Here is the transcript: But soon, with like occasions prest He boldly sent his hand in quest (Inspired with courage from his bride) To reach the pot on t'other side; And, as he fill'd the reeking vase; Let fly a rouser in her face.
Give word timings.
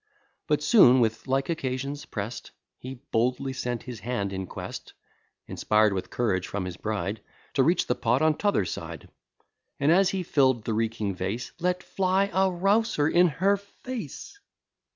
But 0.47 0.63
soon, 0.63 0.99
with 0.99 1.27
like 1.27 1.47
occasions 1.47 2.05
prest 2.07 2.49
He 2.79 2.95
boldly 3.11 3.53
sent 3.53 3.83
his 3.83 3.99
hand 3.99 4.33
in 4.33 4.47
quest 4.47 4.93
(Inspired 5.45 5.93
with 5.93 6.09
courage 6.09 6.47
from 6.47 6.65
his 6.65 6.75
bride) 6.75 7.21
To 7.53 7.61
reach 7.61 7.85
the 7.85 7.93
pot 7.93 8.23
on 8.23 8.35
t'other 8.35 8.65
side; 8.65 9.09
And, 9.79 9.91
as 9.91 10.09
he 10.09 10.23
fill'd 10.23 10.63
the 10.65 10.73
reeking 10.73 11.13
vase; 11.13 11.51
Let 11.59 11.83
fly 11.83 12.31
a 12.33 12.49
rouser 12.49 13.07
in 13.07 13.27
her 13.27 13.57
face. 13.57 14.39